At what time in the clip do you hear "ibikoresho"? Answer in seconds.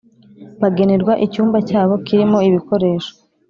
2.49-3.11